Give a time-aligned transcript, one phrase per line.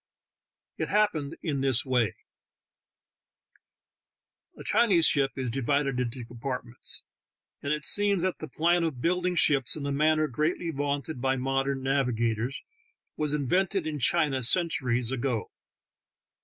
[0.79, 2.15] It happened in this way:
[4.57, 7.03] A Chinese ship is divided into compartments,
[7.61, 11.35] and it seems that the plan of building ships in the manner greatly vaunted by
[11.35, 12.63] modern nav igators
[13.15, 15.51] was invented in China centuries ago.